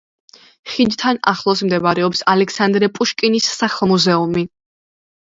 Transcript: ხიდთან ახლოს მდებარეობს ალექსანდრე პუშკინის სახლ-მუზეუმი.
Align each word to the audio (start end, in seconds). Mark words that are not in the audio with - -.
ხიდთან 0.75 1.19
ახლოს 1.31 1.61
მდებარეობს 1.67 2.23
ალექსანდრე 2.33 2.89
პუშკინის 2.97 3.51
სახლ-მუზეუმი. 3.59 4.45